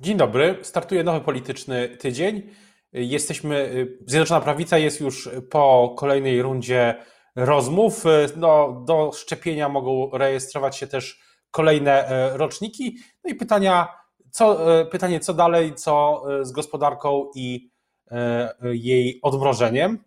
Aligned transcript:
Dzień 0.00 0.16
dobry. 0.16 0.58
Startuje 0.62 1.04
nowy 1.04 1.20
polityczny 1.20 1.88
tydzień. 1.88 2.42
Jesteśmy, 2.92 3.86
Zjednoczona 4.06 4.40
Prawica 4.40 4.78
jest 4.78 5.00
już 5.00 5.28
po 5.50 5.94
kolejnej 5.98 6.42
rundzie 6.42 6.94
rozmów. 7.36 8.04
No, 8.36 8.82
do 8.86 9.12
szczepienia 9.12 9.68
mogą 9.68 10.10
rejestrować 10.12 10.76
się 10.76 10.86
też 10.86 11.20
kolejne 11.50 12.08
e, 12.08 12.36
roczniki. 12.36 12.98
No 13.24 13.30
i 13.30 13.34
pytania, 13.34 13.88
co, 14.30 14.58
pytanie, 14.90 15.20
co 15.20 15.34
dalej, 15.34 15.74
co 15.74 16.22
z 16.42 16.52
gospodarką 16.52 17.30
i 17.34 17.70
jej 18.62 19.18
odmrożeniem. 19.22 20.04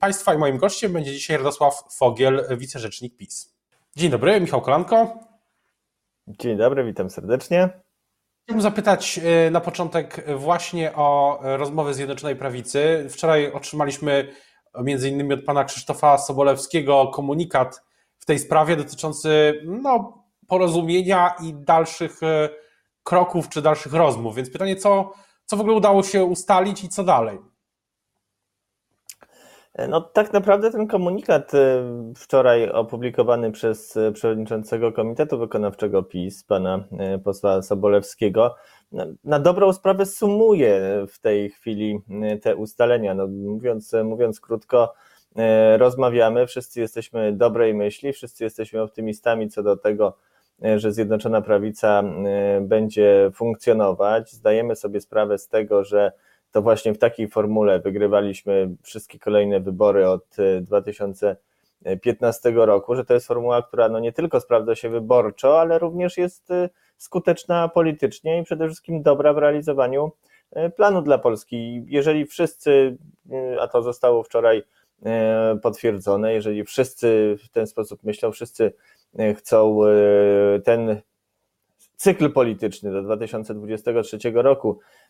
Państwa 0.00 0.34
i 0.34 0.38
moim 0.38 0.58
gościem 0.58 0.92
będzie 0.92 1.12
dzisiaj 1.12 1.36
Radosław 1.36 1.84
Fogiel, 1.98 2.46
wicerzecznik 2.56 3.16
PiS. 3.16 3.54
Dzień 3.96 4.10
dobry, 4.10 4.40
Michał 4.40 4.60
Kolanko. 4.60 5.18
Dzień 6.26 6.56
dobry, 6.56 6.84
witam 6.84 7.10
serdecznie. 7.10 7.83
Chciałbym 8.44 8.62
zapytać 8.62 9.20
na 9.50 9.60
początek 9.60 10.24
właśnie 10.36 10.92
o 10.94 11.38
rozmowy 11.42 11.94
Zjednoczonej 11.94 12.36
Prawicy. 12.36 13.06
Wczoraj 13.10 13.52
otrzymaliśmy 13.52 14.28
między 14.82 15.08
innymi 15.08 15.34
od 15.34 15.44
pana 15.44 15.64
Krzysztofa 15.64 16.18
Sobolewskiego 16.18 17.06
komunikat 17.14 17.82
w 18.18 18.24
tej 18.24 18.38
sprawie 18.38 18.76
dotyczący 18.76 19.60
no, 19.64 20.24
porozumienia 20.48 21.34
i 21.42 21.54
dalszych 21.54 22.22
e, 22.22 22.48
kroków 23.02 23.48
czy 23.48 23.62
dalszych 23.62 23.92
rozmów. 23.92 24.34
Więc 24.34 24.50
pytanie, 24.50 24.76
co, 24.76 25.12
co 25.44 25.56
w 25.56 25.60
ogóle 25.60 25.76
udało 25.76 26.02
się 26.02 26.24
ustalić 26.24 26.84
i 26.84 26.88
co 26.88 27.04
dalej? 27.04 27.38
No 29.88 30.00
tak 30.00 30.32
naprawdę 30.32 30.70
ten 30.70 30.86
komunikat 30.86 31.54
e, 31.54 31.84
wczoraj 32.16 32.70
opublikowany 32.70 33.52
przez 33.52 33.96
e, 33.96 34.12
przewodniczącego 34.12 34.92
Komitetu 34.92 35.38
Wykonawczego 35.38 36.02
PiS, 36.02 36.44
pana 36.44 36.84
posła 37.24 37.62
Sobolewskiego, 37.62 38.54
na 39.24 39.38
dobrą 39.38 39.72
sprawę 39.72 40.06
sumuje 40.06 40.80
w 41.08 41.18
tej 41.18 41.50
chwili 41.50 41.98
te 42.42 42.56
ustalenia. 42.56 43.14
No, 43.14 43.26
mówiąc, 43.26 43.92
mówiąc 44.04 44.40
krótko, 44.40 44.94
rozmawiamy, 45.76 46.46
wszyscy 46.46 46.80
jesteśmy 46.80 47.32
dobrej 47.32 47.74
myśli, 47.74 48.12
wszyscy 48.12 48.44
jesteśmy 48.44 48.82
optymistami 48.82 49.48
co 49.48 49.62
do 49.62 49.76
tego, 49.76 50.16
że 50.76 50.92
Zjednoczona 50.92 51.42
Prawica 51.42 52.02
będzie 52.60 53.30
funkcjonować. 53.34 54.32
Zdajemy 54.32 54.76
sobie 54.76 55.00
sprawę 55.00 55.38
z 55.38 55.48
tego, 55.48 55.84
że 55.84 56.12
to 56.54 56.62
właśnie 56.62 56.94
w 56.94 56.98
takiej 56.98 57.28
formule 57.28 57.80
wygrywaliśmy 57.80 58.70
wszystkie 58.82 59.18
kolejne 59.18 59.60
wybory 59.60 60.08
od 60.08 60.36
2015 60.62 62.48
e, 62.48 62.52
roku, 62.66 62.94
że 62.94 63.04
to 63.04 63.14
jest 63.14 63.26
formuła, 63.26 63.62
która 63.62 63.88
no 63.88 64.00
nie 64.00 64.12
tylko 64.12 64.40
sprawdza 64.40 64.74
się 64.74 64.88
wyborczo, 64.88 65.60
ale 65.60 65.78
również 65.78 66.16
jest 66.16 66.48
skuteczna 66.96 67.68
politycznie 67.68 68.40
i 68.40 68.44
przede 68.44 68.66
wszystkim 68.66 69.02
dobra 69.02 69.32
w 69.32 69.38
realizowaniu 69.38 70.12
planu 70.76 71.02
dla 71.02 71.18
Polski. 71.18 71.84
Jeżeli 71.86 72.26
wszyscy, 72.26 72.96
a 73.60 73.68
to 73.68 73.82
zostało 73.82 74.22
wczoraj 74.22 74.62
potwierdzone, 75.62 76.34
jeżeli 76.34 76.64
wszyscy 76.64 77.36
w 77.44 77.48
ten 77.48 77.66
sposób 77.66 78.02
myślą, 78.02 78.32
wszyscy 78.32 78.72
chcą 79.36 79.84
e, 79.84 80.60
ten 80.60 81.00
cykl 81.96 82.32
polityczny 82.32 82.92
do 82.92 83.02
2023 83.02 84.18
roku 84.34 84.78
e, 84.78 85.03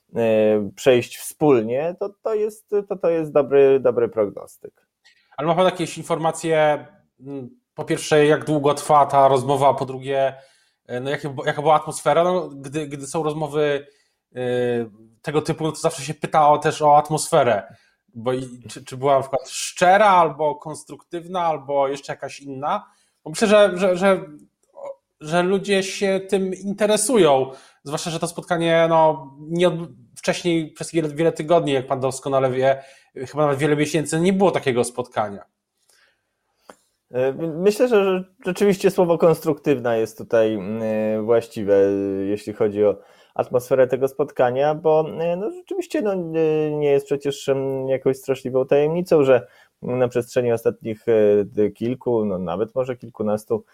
przejść 0.76 1.16
wspólnie, 1.16 1.96
to 2.00 2.14
to 2.22 2.34
jest, 2.34 2.74
to 2.88 2.96
to 2.96 3.10
jest 3.10 3.32
dobry, 3.32 3.80
dobry 3.80 4.08
prognostyk. 4.08 4.86
Ale 5.36 5.48
ma 5.48 5.54
Pan 5.54 5.64
jakieś 5.64 5.98
informacje, 5.98 6.86
mm, 7.20 7.50
po 7.74 7.84
pierwsze, 7.84 8.26
jak 8.26 8.44
długo 8.44 8.74
trwa 8.74 9.06
ta 9.06 9.28
rozmowa, 9.28 9.74
po 9.74 9.86
drugie, 9.86 10.34
e, 10.86 11.00
no 11.00 11.10
jak, 11.10 11.22
jaka 11.46 11.62
była 11.62 11.74
atmosfera? 11.74 12.24
No, 12.24 12.48
gdy, 12.48 12.86
gdy 12.86 13.06
są 13.06 13.22
rozmowy 13.22 13.86
tego 15.22 15.42
typu, 15.42 15.64
no 15.64 15.72
to 15.72 15.78
zawsze 15.78 16.02
się 16.02 16.14
pyta 16.14 16.48
o, 16.48 16.58
też 16.58 16.82
o 16.82 16.96
atmosferę. 16.96 17.76
Bo 18.14 18.32
czy, 18.68 18.84
czy 18.84 18.96
była 18.96 19.14
na 19.14 19.20
przykład 19.20 19.48
szczera, 19.48 20.06
albo 20.06 20.54
konstruktywna, 20.54 21.40
albo 21.40 21.88
jeszcze 21.88 22.12
jakaś 22.12 22.40
inna? 22.40 22.86
Bo 23.24 23.30
myślę, 23.30 23.48
że, 23.48 23.72
że, 23.74 23.96
że, 23.96 24.24
że 25.20 25.42
ludzie 25.42 25.82
się 25.82 26.20
tym 26.28 26.54
interesują. 26.54 27.50
Zwłaszcza, 27.84 28.10
że 28.10 28.18
to 28.18 28.28
spotkanie 28.28 28.86
no, 28.88 29.30
nie 29.40 29.68
od, 29.68 29.74
wcześniej 30.16 30.72
przez 30.72 30.92
wiele, 30.92 31.08
wiele 31.08 31.32
tygodni, 31.32 31.72
jak 31.72 31.86
pan 31.86 32.00
doskonale 32.00 32.50
wie, 32.50 32.82
chyba 33.14 33.42
nawet 33.42 33.58
wiele 33.58 33.76
miesięcy 33.76 34.20
nie 34.20 34.32
było 34.32 34.50
takiego 34.50 34.84
spotkania. 34.84 35.44
E, 37.10 37.32
myślę, 37.32 37.88
że 37.88 38.24
rzeczywiście 38.46 38.90
słowo 38.90 39.18
konstruktywna 39.18 39.96
jest 39.96 40.18
tutaj 40.18 40.54
e, 40.54 41.22
właściwe, 41.22 41.80
jeśli 42.24 42.52
chodzi 42.52 42.84
o 42.84 42.96
atmosferę 43.34 43.86
tego 43.86 44.08
spotkania, 44.08 44.74
bo 44.74 45.06
e, 45.20 45.36
no, 45.36 45.50
rzeczywiście 45.50 46.02
no, 46.02 46.14
nie 46.70 46.90
jest 46.90 47.06
przecież 47.06 47.50
jakąś 47.88 48.16
straszliwą 48.16 48.66
tajemnicą, 48.66 49.24
że 49.24 49.46
na 49.82 50.08
przestrzeni 50.08 50.52
ostatnich 50.52 51.06
kilku, 51.74 52.24
no 52.24 52.38
nawet 52.38 52.74
może 52.74 52.96
kilkunastu 52.96 53.64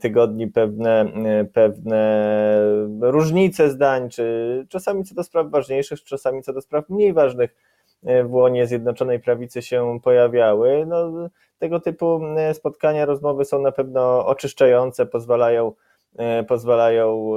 tygodni 0.00 0.48
pewne, 0.48 1.00
e, 1.00 1.44
pewne 1.44 2.60
różnice 3.00 3.70
zdań, 3.70 4.08
czy 4.08 4.66
czasami 4.68 5.04
co 5.04 5.14
do 5.14 5.22
spraw 5.22 5.50
ważniejszych, 5.50 6.04
czasami 6.04 6.42
co 6.42 6.52
do 6.52 6.60
spraw 6.60 6.88
mniej 6.88 7.12
ważnych 7.12 7.54
w 8.02 8.32
łonie 8.32 8.66
Zjednoczonej 8.66 9.20
Prawicy 9.20 9.62
się 9.62 9.98
pojawiały. 10.02 10.86
No, 10.86 11.28
tego 11.58 11.80
typu 11.80 12.20
spotkania, 12.52 13.04
rozmowy 13.04 13.44
są 13.44 13.62
na 13.62 13.72
pewno 13.72 14.26
oczyszczające, 14.26 15.06
pozwalają, 15.06 15.72
pozwalają 16.48 17.30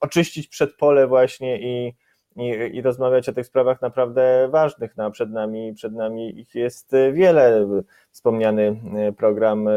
oczyścić 0.00 0.48
przedpole 0.48 1.06
właśnie 1.06 1.60
i 1.60 1.94
i, 2.36 2.76
i 2.76 2.82
rozmawiać 2.82 3.28
o 3.28 3.32
tych 3.32 3.46
sprawach 3.46 3.82
naprawdę 3.82 4.48
ważnych. 4.50 4.96
No, 4.96 5.10
przed, 5.10 5.30
nami, 5.30 5.74
przed 5.74 5.94
nami 5.94 6.40
ich 6.40 6.54
jest 6.54 6.92
wiele. 7.12 7.68
Wspomniany 8.10 8.80
e, 8.96 9.12
program 9.12 9.68
e, 9.68 9.72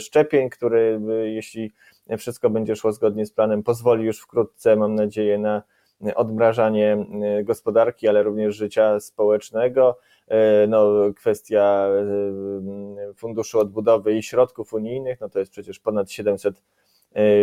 szczepień, 0.00 0.50
który 0.50 1.00
e, 1.10 1.12
jeśli 1.28 1.72
wszystko 2.18 2.50
będzie 2.50 2.76
szło 2.76 2.92
zgodnie 2.92 3.26
z 3.26 3.32
planem, 3.32 3.62
pozwoli 3.62 4.04
już 4.04 4.20
wkrótce, 4.20 4.76
mam 4.76 4.94
nadzieję, 4.94 5.38
na 5.38 5.62
odmrażanie 6.14 7.06
gospodarki, 7.44 8.08
ale 8.08 8.22
również 8.22 8.56
życia 8.56 9.00
społecznego. 9.00 9.98
No, 10.68 10.92
kwestia 11.16 11.88
funduszu 13.16 13.58
odbudowy 13.58 14.16
i 14.16 14.22
środków 14.22 14.72
unijnych, 14.72 15.20
no 15.20 15.28
to 15.28 15.38
jest 15.38 15.52
przecież 15.52 15.78
ponad 15.78 16.10
700 16.10 16.62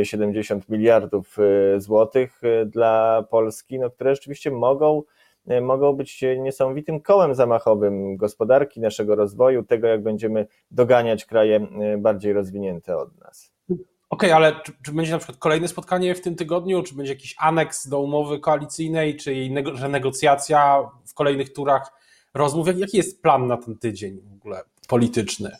70 0.04 0.70
miliardów 0.70 1.38
e, 1.40 1.82
złotych 1.82 2.42
e, 2.44 2.66
dla 2.66 3.24
Polski, 3.30 3.80
no, 3.80 3.90
które 3.90 4.16
rzeczywiście 4.16 4.52
mogą, 4.52 5.04
e, 5.48 5.62
mogą 5.62 5.94
być 5.94 6.24
niesamowitym 6.38 7.02
kołem 7.02 7.36
zamachowym 7.36 8.18
gospodarki, 8.18 8.82
naszego 8.82 9.16
rozwoju, 9.16 9.64
tego 9.64 9.88
jak 9.88 10.04
będziemy 10.04 10.48
doganiać 10.72 11.26
kraje 11.26 11.68
bardziej 11.98 12.34
rozwinięte 12.34 12.98
od 12.98 13.20
nas. 13.20 13.52
Okej, 13.70 13.80
okay, 14.10 14.36
ale 14.36 14.62
czy, 14.64 14.72
czy, 14.86 14.92
będzie 14.92 15.12
na 15.12 15.18
przykład 15.18 15.38
kolejne 15.38 15.68
spotkanie 15.68 16.16
w 16.16 16.22
tym 16.22 16.36
tygodniu, 16.36 16.84
czy 16.84 16.96
będzie 16.96 17.14
jakiś 17.14 17.36
aneks 17.38 17.88
do 17.88 18.00
umowy 18.00 18.40
koalicyjnej, 18.40 19.16
czy 19.16 19.34
jej 19.34 19.56
że 19.74 19.90
negocjacja 19.90 20.90
w 21.06 21.14
kolejnych 21.14 21.54
turach 21.54 21.92
rozmów? 22.34 22.68
Jaki 22.80 22.98
jest 22.98 23.22
plan 23.22 23.48
na 23.48 23.58
ten 23.58 23.78
tydzień 23.78 24.22
w 24.22 24.34
ogóle 24.34 24.64
polityczny? 24.88 25.52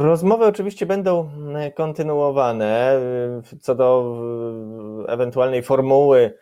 Rozmowy 0.00 0.44
oczywiście 0.44 0.86
będą 0.86 1.30
e, 1.56 1.72
kontynuowane. 1.72 2.92
E, 2.92 3.58
co 3.60 3.74
do 3.74 4.16
e, 5.08 5.12
ewentualnej 5.12 5.62
formuły 5.62 6.34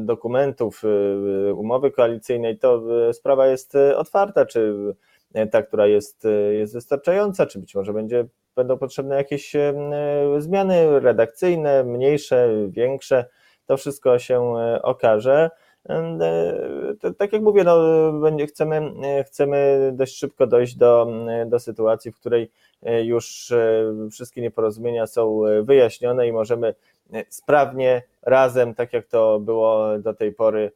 dokumentów 0.00 0.82
umowy 1.54 1.90
koalicyjnej, 1.90 2.58
to 2.58 2.82
sprawa 3.12 3.46
jest 3.46 3.74
otwarta, 3.96 4.46
czy 4.46 4.74
ta, 5.50 5.62
która 5.62 5.86
jest, 5.86 6.26
jest 6.52 6.74
wystarczająca, 6.74 7.46
czy 7.46 7.58
być 7.58 7.74
może 7.74 7.92
będzie, 7.92 8.26
będą 8.56 8.78
potrzebne 8.78 9.16
jakieś 9.16 9.52
zmiany 10.38 11.00
redakcyjne, 11.00 11.84
mniejsze, 11.84 12.48
większe. 12.68 13.26
To 13.66 13.76
wszystko 13.76 14.18
się 14.18 14.54
okaże. 14.82 15.50
E, 15.88 17.12
tak 17.18 17.32
jak 17.32 17.42
mówię, 17.42 17.64
no, 17.64 17.78
chcemy, 18.48 18.94
chcemy 19.26 19.90
dość 19.94 20.18
szybko 20.18 20.46
dojść 20.46 20.76
do, 20.76 21.08
do 21.46 21.58
sytuacji, 21.58 22.12
w 22.12 22.16
której 22.16 22.50
e, 22.82 23.04
już 23.04 23.50
e, 23.52 23.92
wszystkie 24.10 24.42
nieporozumienia 24.42 25.06
są 25.06 25.40
wyjaśnione 25.62 26.28
i 26.28 26.32
możemy 26.32 26.74
sprawnie 27.28 28.02
razem, 28.22 28.74
tak 28.74 28.92
jak 28.92 29.06
to 29.06 29.40
było 29.40 29.98
do 29.98 30.14
tej 30.14 30.32
pory, 30.32 30.72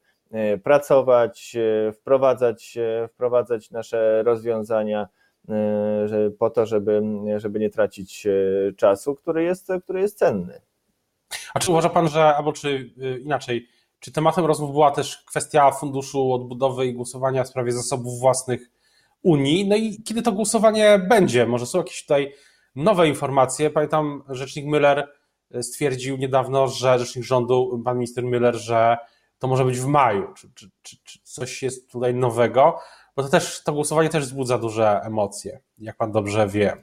pracować, 0.63 1.57
wprowadzać, 1.93 2.79
wprowadzać 3.09 3.71
nasze 3.71 4.23
rozwiązania 4.23 5.09
po 6.39 6.51
to, 6.51 6.67
żeby, 6.67 7.03
żeby 7.37 7.59
nie 7.59 7.71
tracić 7.71 8.27
czasu, 8.77 9.15
który 9.15 9.43
jest, 9.43 9.69
który 9.85 10.01
jest 10.01 10.19
cenny. 10.19 10.61
A 11.55 11.59
czy 11.59 11.71
uważa 11.71 11.89
Pan, 11.89 12.09
że, 12.09 12.25
albo 12.25 12.53
czy 12.53 12.91
inaczej, 13.25 13.69
czy 14.01 14.13
tematem 14.13 14.45
rozmów 14.45 14.73
była 14.73 14.91
też 14.91 15.25
kwestia 15.27 15.71
funduszu 15.71 16.33
odbudowy 16.33 16.87
i 16.87 16.95
głosowania 16.95 17.45
w 17.45 17.49
sprawie 17.49 17.73
zasobów 17.73 18.21
własnych 18.21 18.71
Unii? 19.23 19.69
No 19.69 19.77
i 19.77 20.03
kiedy 20.03 20.23
to 20.23 20.33
głosowanie 20.33 20.99
będzie? 21.09 21.47
Może 21.47 21.67
są 21.67 21.79
jakieś 21.79 22.03
tutaj 22.03 22.33
nowe 22.77 23.09
informacje? 23.09 23.71
Pamiętam, 23.71 24.23
rzecznik 24.29 24.67
Müller 24.67 25.03
stwierdził 25.63 26.17
niedawno, 26.17 26.69
że 26.69 26.99
rzecznik 26.99 27.25
rządu, 27.25 27.83
pan 27.85 27.97
minister 27.97 28.25
Müller, 28.25 28.55
że 28.55 28.99
to 29.39 29.49
może 29.49 29.65
być 29.65 29.79
w 29.79 29.87
maju. 29.87 30.35
Czy, 30.35 30.51
czy, 30.55 30.71
czy, 30.83 30.97
czy 31.05 31.19
coś 31.23 31.63
jest 31.63 31.91
tutaj 31.91 32.15
nowego? 32.15 32.79
Bo 33.17 33.23
to 33.23 33.29
też 33.29 33.63
to 33.63 33.73
głosowanie 33.73 34.09
też 34.09 34.25
wzbudza 34.25 34.59
duże 34.59 35.01
emocje, 35.05 35.61
jak 35.79 35.97
pan 35.97 36.13
dobrze 36.13 36.49
wie. 36.49 36.77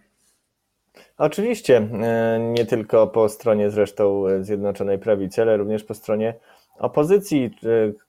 Oczywiście, 1.18 1.78
e, 1.78 2.40
nie 2.40 2.66
tylko 2.66 3.08
po 3.08 3.30
stronie 3.30 3.70
zresztą 3.70 4.24
Zjednoczonej 4.42 5.00
Prawicy, 5.00 5.42
ale 5.42 5.58
również 5.58 5.84
po 5.84 5.94
stronie 5.94 6.34
opozycji, 6.80 7.44
e, 7.46 7.50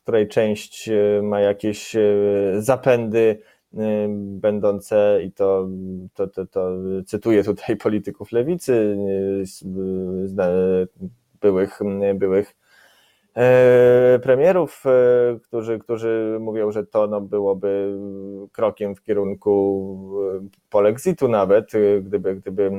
której 0.03 0.29
część 0.29 0.88
e, 0.88 1.23
ma 1.23 1.41
jakieś 1.41 1.97
zapędy 2.59 3.43
będące, 4.17 5.20
i 5.25 5.32
to, 5.32 5.69
to, 6.15 6.26
to, 6.26 6.47
to 6.47 6.70
cytuję 7.06 7.44
tutaj 7.44 7.76
polityków 7.87 8.32
lewicy, 8.32 8.97
byłych, 11.41 11.81
byłych 12.15 12.55
E, 12.55 12.68
premierów, 14.23 14.85
e, 14.87 15.38
którzy, 15.40 15.79
którzy 15.79 16.37
mówią, 16.40 16.73
że 16.73 16.87
to 16.87 17.06
no, 17.06 17.20
byłoby 17.20 17.99
krokiem 18.52 18.94
w 18.94 19.02
kierunku 19.02 19.94
e, 20.44 20.49
polexitu 20.70 21.29
nawet, 21.29 21.73
gdyby, 22.02 22.35
gdyby 22.35 22.70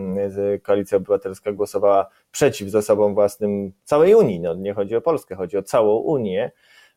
Koalicja 0.63 0.97
Obywatelska 0.97 1.51
głosowała 1.51 2.09
przeciw 2.31 2.69
zasobom 2.69 3.13
własnym 3.13 3.71
całej 3.83 4.15
Unii. 4.15 4.39
No, 4.39 4.53
nie 4.53 4.73
chodzi 4.73 4.95
o 4.95 5.01
Polskę, 5.01 5.35
chodzi 5.35 5.57
o 5.57 5.63
całą 5.63 5.95
Unię. 5.95 6.51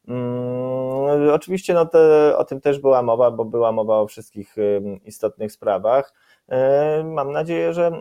Hmm, 0.07 1.31
oczywiście 1.33 1.75
no, 1.75 1.87
te, 1.87 2.37
o 2.37 2.45
tym 2.45 2.61
też 2.61 2.79
była 2.79 3.03
mowa, 3.03 3.31
bo 3.31 3.45
była 3.45 3.73
mowa 3.73 4.01
o 4.01 4.07
wszystkich 4.07 4.57
istotnych 5.05 5.53
sprawach. 5.53 6.15
Mam 7.05 7.33
nadzieję, 7.33 7.73
że, 7.73 7.93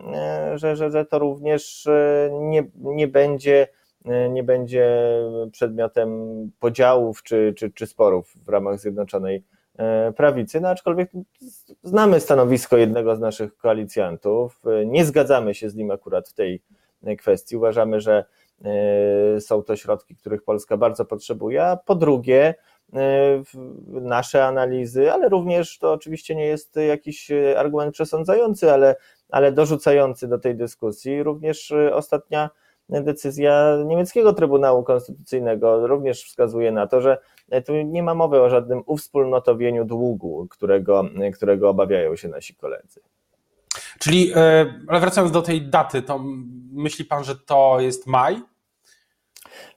że, 0.55 0.75
że, 0.75 1.05
to 1.05 1.19
również 1.19 1.87
nie, 2.31 2.63
nie 2.75 3.07
będzie 3.07 3.67
E, 3.67 3.80
nie 4.05 4.43
będzie 4.43 4.87
przedmiotem 5.51 6.11
podziałów 6.59 7.23
czy, 7.23 7.53
czy, 7.57 7.71
czy 7.71 7.87
sporów 7.87 8.33
w 8.45 8.49
ramach 8.49 8.79
Zjednoczonej 8.79 9.43
e, 9.77 10.11
Prawicy, 10.11 10.61
no 10.61 10.69
aczkolwiek 10.69 11.11
znamy 11.83 12.19
stanowisko 12.19 12.77
jednego 12.77 13.15
z 13.15 13.19
naszych 13.19 13.57
koalicjantów, 13.57 14.61
e, 14.65 14.85
nie 14.85 15.05
zgadzamy 15.05 15.53
się 15.55 15.69
z 15.69 15.75
nim 15.75 15.91
akurat 15.91 16.29
w 16.29 16.33
tej 16.33 16.61
kwestii, 17.17 17.57
uważamy, 17.57 18.01
że 18.01 18.25
są 19.39 19.63
to 19.63 19.75
środki, 19.75 20.15
których 20.15 20.43
Polska 20.43 20.77
bardzo 20.77 21.05
potrzebuje, 21.05 21.63
a 21.63 21.77
po 21.77 21.95
drugie 21.95 22.55
nasze 23.87 24.45
analizy, 24.45 25.11
ale 25.11 25.29
również 25.29 25.79
to 25.79 25.91
oczywiście 25.91 26.35
nie 26.35 26.45
jest 26.45 26.75
jakiś 26.75 27.31
argument 27.57 27.93
przesądzający, 27.93 28.71
ale, 28.71 28.95
ale 29.29 29.51
dorzucający 29.51 30.27
do 30.27 30.39
tej 30.39 30.55
dyskusji, 30.55 31.23
również 31.23 31.73
ostatnia 31.93 32.49
decyzja 32.91 33.77
niemieckiego 33.85 34.33
Trybunału 34.33 34.83
Konstytucyjnego 34.83 35.87
również 35.87 36.23
wskazuje 36.23 36.71
na 36.71 36.87
to, 36.87 37.01
że 37.01 37.17
tu 37.65 37.73
nie 37.73 38.03
ma 38.03 38.15
mowy 38.15 38.41
o 38.41 38.49
żadnym 38.49 38.83
uwspólnotowieniu 38.85 39.85
długu, 39.85 40.47
którego, 40.49 41.03
którego 41.35 41.69
obawiają 41.69 42.15
się 42.15 42.27
nasi 42.27 42.55
koledzy. 42.55 43.01
Czyli, 43.99 44.31
e, 44.35 44.73
ale 44.87 44.99
wracając 44.99 45.31
do 45.31 45.41
tej 45.41 45.61
daty, 45.61 46.01
to 46.01 46.19
myśli 46.71 47.05
pan, 47.05 47.23
że 47.23 47.35
to 47.35 47.77
jest 47.79 48.07
maj? 48.07 48.41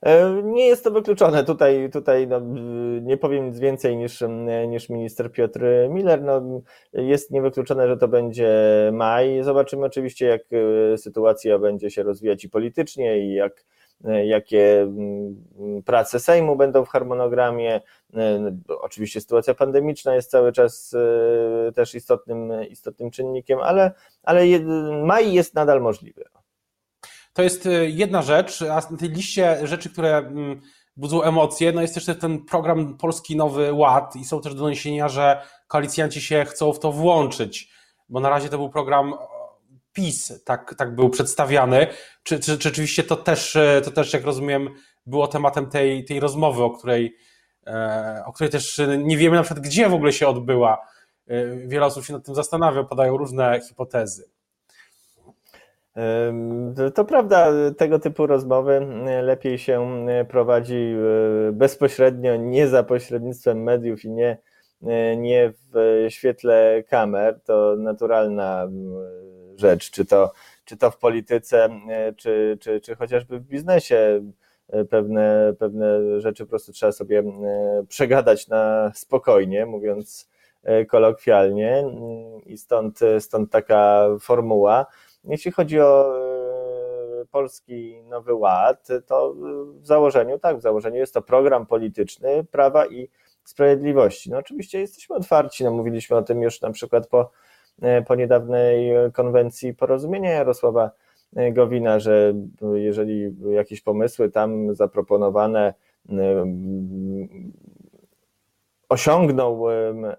E, 0.03 0.43
nie 0.43 0.67
jest 0.67 0.85
to 0.85 0.91
wykluczone. 0.91 1.45
Tutaj, 1.45 1.91
tutaj 1.93 2.29
no, 2.29 2.41
nie 3.03 3.17
powiem 3.17 3.47
nic 3.47 3.59
więcej 3.59 3.97
niż, 3.97 4.25
niż 4.69 4.89
minister 4.89 5.33
Piotr 5.33 5.61
Miller. 5.89 6.23
No, 6.23 6.61
jest 6.93 7.31
niewykluczone, 7.31 7.89
że 7.89 7.97
to 7.97 8.09
będzie 8.09 8.51
maj. 8.93 9.43
Zobaczymy 9.43 9.87
oczywiście, 9.87 10.27
jak 10.27 10.43
e, 10.93 10.99
sytuacja 10.99 11.59
będzie 11.59 11.91
się 11.91 12.03
rozwijać 12.03 12.45
i 12.45 12.51
politycznie, 12.51 13.19
i 13.19 13.35
jak, 13.35 13.65
e, 14.05 14.27
jakie 14.27 14.93
prace 15.85 16.21
Sejmu 16.21 16.57
będą 16.57 16.85
w 16.85 16.89
harmonogramie. 16.89 17.81
Oczywiście 18.69 19.21
sytuacja 19.21 19.55
pandemiczna 19.55 20.15
jest 20.15 20.31
cały 20.31 20.53
czas 20.53 20.97
też 21.75 21.95
istotnym, 21.95 22.53
istotnym 22.71 23.11
czynnikiem, 23.11 23.59
ale, 23.63 23.93
ale 24.23 24.45
maj 25.05 25.33
jest 25.33 25.55
nadal 25.55 25.81
możliwy. 25.81 26.25
To 27.35 27.43
jest 27.43 27.67
y, 27.67 27.91
jedna 27.91 28.23
rzecz, 28.23 28.63
a 28.63 28.75
na 28.91 28.97
tej 28.99 29.09
liście 29.09 29.67
rzeczy, 29.67 29.91
które 29.91 30.17
mm, 30.17 30.61
budzą 30.97 31.23
emocje, 31.23 31.73
no 31.73 31.83
jest 31.83 31.95
też 31.95 32.07
ten 32.21 32.45
program 32.45 32.97
Polski 32.97 33.37
Nowy 33.37 33.73
Ład 33.73 34.17
i 34.17 34.25
są 34.25 34.41
też 34.41 34.55
doniesienia, 34.55 35.09
że 35.09 35.43
koalicjanci 35.69 36.21
się 36.21 36.45
chcą 36.45 36.73
w 36.73 36.79
to 36.79 36.93
włączyć, 36.93 37.71
bo 38.09 38.21
na 38.21 38.29
razie 38.29 38.49
to 38.49 38.59
był 38.59 38.71
program 38.71 39.15
PiS, 39.93 40.45
tak, 40.45 40.75
tak 40.79 40.95
był 40.95 41.11
przedstawiany. 41.11 41.87
Czy, 42.23 42.41
czy, 42.41 42.59
czy 42.59 42.63
rzeczywiście 42.63 43.03
to 43.03 43.17
też, 43.17 43.57
y, 43.57 43.83
to 43.85 43.91
też, 43.91 44.13
jak 44.13 44.25
rozumiem, 44.25 44.71
było 45.07 45.27
tematem 45.27 45.67
tej, 45.71 46.05
tej 46.05 46.21
rozmowy, 46.21 46.63
o 46.63 46.71
której, 46.71 47.17
e, 47.67 48.23
o 48.27 48.33
której 48.33 48.51
też 48.51 48.81
nie 48.99 49.17
wiemy 49.17 49.37
na 49.37 49.43
przykład, 49.43 49.65
gdzie 49.65 49.89
w 49.89 49.95
ogóle 49.95 50.13
się 50.13 50.29
odbyła. 50.29 50.87
Wiele 51.67 51.87
osób 51.87 52.05
się 52.05 52.13
nad 52.13 52.25
tym 52.25 52.35
zastanawia, 52.35 52.85
podają 52.85 53.17
różne 53.17 53.61
hipotezy. 53.69 54.34
To 56.95 57.05
prawda, 57.05 57.53
tego 57.79 57.99
typu 57.99 58.27
rozmowy 58.27 58.87
lepiej 59.23 59.59
się 59.59 60.07
prowadzi 60.29 60.95
e, 61.49 61.53
bezpośrednio, 61.53 62.37
nie 62.37 62.69
za 62.69 62.83
pośrednictwem 62.83 63.63
mediów 63.63 64.05
i 64.05 64.11
nie, 64.11 64.39
e, 64.83 65.17
nie 65.17 65.53
w 65.73 66.07
świetle 66.09 66.83
kamer. 66.89 67.41
To 67.45 67.77
naturalna 67.79 68.69
rzecz, 69.57 69.91
czy 69.91 70.05
to, 70.05 70.33
czy 70.65 70.77
to 70.77 70.91
w 70.91 70.99
polityce, 70.99 71.65
e, 71.91 72.13
czy, 72.13 72.59
czy, 72.61 72.81
czy 72.81 72.95
chociażby 72.95 73.39
w 73.39 73.47
biznesie. 73.47 74.23
Pewne, 74.91 75.55
pewne 75.59 76.21
rzeczy 76.21 76.45
po 76.45 76.51
prostu 76.51 76.73
trzeba 76.73 76.93
sobie 76.93 77.23
przegadać 77.89 78.49
na 78.49 78.93
spokojnie, 78.95 79.67
mówiąc 79.67 80.29
kolokwialnie, 80.89 81.85
i 82.47 82.59
stąd, 82.59 83.01
stąd 83.19 83.51
taka 83.51 84.07
formuła. 84.21 84.87
Jeśli 85.25 85.53
chodzi 85.53 85.81
o 85.81 86.19
e, 87.23 87.27
Polski 87.27 88.03
Nowy 88.03 88.35
Ład, 88.35 88.89
to 89.07 89.35
w 89.81 89.87
założeniu, 89.87 90.39
tak, 90.39 90.59
w 90.59 90.63
założeniu 90.63 90.97
jest 90.97 91.15
to 91.15 91.23
program 91.23 91.67
polityczny 91.67 92.45
prawa 92.45 92.87
i 92.87 93.09
sprawiedliwości. 93.45 94.31
No 94.31 94.39
oczywiście 94.39 94.81
jesteśmy 94.81 95.17
otwarci, 95.17 95.65
no 95.65 95.71
mówiliśmy 95.71 96.17
o 96.17 96.23
tym 96.23 96.43
już 96.43 96.61
na 96.61 96.71
przykład 96.71 97.07
po, 97.07 97.31
e, 97.83 98.03
po 98.03 98.15
niedawnej 98.15 98.93
konwencji 99.13 99.75
porozumienia 99.75 100.31
Jarosława 100.31 100.91
e, 101.37 101.53
Gowina, 101.53 101.99
że 101.99 102.35
jeżeli 102.75 103.37
jakieś 103.51 103.81
pomysły 103.81 104.31
tam 104.31 104.75
zaproponowane 104.75 105.75
osiągnął 108.89 109.65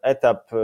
etap 0.01 0.53
e, 0.53 0.57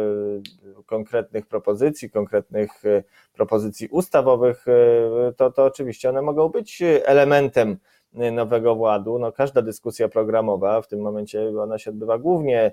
konkretnych 0.85 1.47
propozycji, 1.47 2.09
konkretnych 2.09 2.85
e, 2.85 3.03
propozycji 3.33 3.87
ustawowych, 3.87 4.65
e, 4.67 5.33
to, 5.33 5.51
to 5.51 5.65
oczywiście 5.65 6.09
one 6.09 6.21
mogą 6.21 6.49
być 6.49 6.83
elementem 7.05 7.77
nowego 8.13 8.75
władu. 8.75 9.19
No, 9.19 9.31
każda 9.31 9.61
dyskusja 9.61 10.09
programowa 10.09 10.81
w 10.81 10.87
tym 10.87 10.99
momencie 10.99 11.59
ona 11.59 11.77
się 11.77 11.89
odbywa 11.91 12.17
głównie 12.17 12.71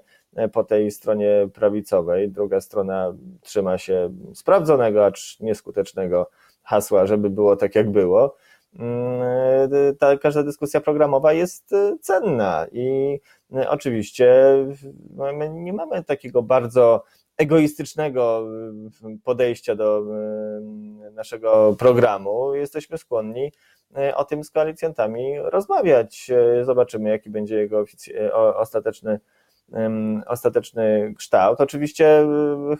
po 0.52 0.64
tej 0.64 0.90
stronie 0.90 1.48
prawicowej. 1.54 2.30
Druga 2.30 2.60
strona 2.60 3.14
trzyma 3.40 3.78
się 3.78 4.10
sprawdzonego, 4.34 5.06
acz 5.06 5.40
nieskutecznego 5.40 6.30
hasła, 6.62 7.06
żeby 7.06 7.30
było 7.30 7.56
tak, 7.56 7.74
jak 7.74 7.90
było. 7.90 8.36
Mm, 8.78 9.96
ta, 9.98 10.16
każda 10.16 10.42
dyskusja 10.42 10.80
programowa 10.80 11.32
jest 11.32 11.74
cenna 12.00 12.66
i 12.72 13.18
E, 13.56 13.70
oczywiście 13.70 14.54
my 15.10 15.50
nie 15.50 15.72
mamy 15.72 16.04
takiego 16.04 16.42
bardzo 16.42 17.04
egoistycznego 17.36 18.46
podejścia 19.24 19.74
do 19.74 20.02
naszego 21.12 21.76
programu. 21.78 22.54
Jesteśmy 22.54 22.98
skłonni 22.98 23.52
o 24.14 24.24
tym 24.24 24.44
z 24.44 24.50
koalicjantami 24.50 25.38
rozmawiać. 25.38 26.30
Zobaczymy, 26.62 27.10
jaki 27.10 27.30
będzie 27.30 27.56
jego 27.56 27.84
ostateczny, 28.54 29.20
ostateczny 30.26 31.14
kształt. 31.16 31.60
Oczywiście 31.60 32.26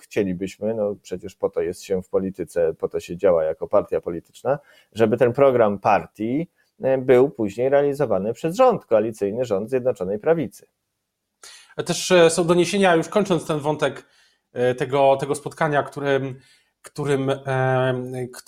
chcielibyśmy, 0.01 0.75
no 0.75 0.97
przecież 1.03 1.35
po 1.35 1.51
to 1.51 1.61
jest 1.61 1.83
się 1.83 2.03
w 2.03 2.09
polityce, 2.09 2.75
po 2.75 2.89
to 2.89 3.01
się 3.01 3.17
działa 3.17 3.45
jako 3.45 3.69
partia 3.69 4.01
polityczna, 4.01 4.59
żeby 4.93 5.17
ten 5.17 5.33
program 5.33 5.79
partii 5.79 6.49
E, 6.83 6.99
był 6.99 7.31
później 7.31 7.69
realizowany 7.69 8.33
przez 8.33 8.57
rząd, 8.57 8.85
koalicyjny 8.85 9.45
rząd 9.45 9.71
Zjednoczonej 9.71 10.19
Prawicy. 10.19 10.67
Też 11.87 12.11
e, 12.11 12.31
są 12.31 12.45
doniesienia, 12.45 12.95
już 12.95 13.09
kończąc 13.09 13.47
ten 13.47 13.59
wątek 13.59 14.07
e, 14.53 14.75
tego, 14.75 15.17
tego 15.17 15.35
spotkania, 15.35 15.83
którym, 15.83 16.41
którym, 16.83 17.31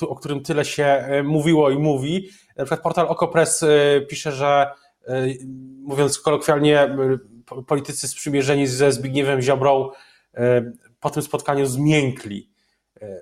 o 0.00 0.16
którym 0.16 0.42
tyle 0.42 0.64
się 0.64 1.08
mówiło 1.24 1.70
i 1.70 1.78
mówi. 1.78 2.28
Na 2.56 2.64
przykład 2.64 2.82
portal 2.82 3.06
Okopres 3.08 3.64
pisze, 4.08 4.32
że 4.32 4.70
mówiąc 5.82 6.18
kolokwialnie, 6.18 6.96
politycy 7.66 8.08
sprzymierzeni 8.08 8.66
ze 8.66 8.92
Zbigniewem 8.92 9.40
Ziobrą 9.40 9.90
po 11.00 11.10
tym 11.10 11.22
spotkaniu 11.22 11.66
zmiękli. 11.66 12.50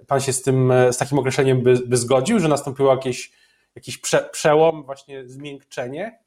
Pan 0.07 0.21
się 0.21 0.33
z 0.33 0.43
tym, 0.43 0.73
z 0.91 0.97
takim 0.97 1.19
określeniem 1.19 1.63
by, 1.63 1.75
by 1.87 1.97
zgodził, 1.97 2.41
że 2.41 2.49
nastąpiło 2.49 2.91
jakieś 2.91 3.33
jakiś 3.75 3.99
prze, 3.99 4.29
przełom, 4.33 4.85
właśnie 4.85 5.29
zmiękczenie 5.29 6.19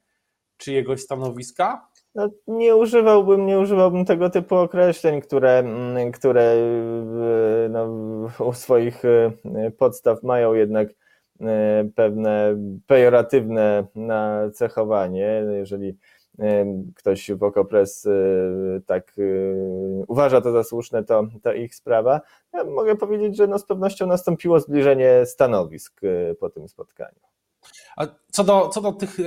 czyjegoś 0.57 1.01
stanowiska? 1.01 1.87
No, 2.15 2.29
nie 2.47 2.75
używałbym, 2.75 3.45
nie 3.45 3.59
używałbym 3.59 4.05
tego 4.05 4.29
typu 4.29 4.55
określeń, 4.55 5.21
które, 5.21 5.63
które 6.13 6.55
no, 7.69 7.85
u 8.39 8.53
swoich 8.53 9.01
podstaw 9.77 10.23
mają 10.23 10.53
jednak 10.53 10.87
pewne 11.95 12.55
pejoratywne 12.87 13.87
nacechowanie. 13.95 15.43
Jeżeli 15.51 15.97
ktoś 16.95 17.31
w 17.31 17.43
Okopres 17.43 18.05
y, 18.05 18.81
tak 18.85 19.13
y, 19.17 20.03
uważa 20.07 20.41
to 20.41 20.51
za 20.51 20.63
słuszne, 20.63 21.03
to, 21.03 21.27
to 21.43 21.53
ich 21.53 21.75
sprawa. 21.75 22.21
Ja 22.53 22.63
mogę 22.63 22.95
powiedzieć, 22.95 23.37
że 23.37 23.47
no 23.47 23.59
z 23.59 23.65
pewnością 23.65 24.07
nastąpiło 24.07 24.59
zbliżenie 24.59 25.25
stanowisk 25.25 26.03
y, 26.03 26.35
po 26.39 26.49
tym 26.49 26.67
spotkaniu. 26.67 27.19
A 27.97 28.07
co 28.31 28.43
do, 28.43 28.69
co 28.69 28.81
do 28.81 28.91
tych, 28.91 29.17